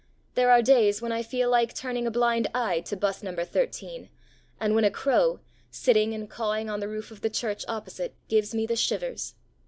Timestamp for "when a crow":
4.73-5.41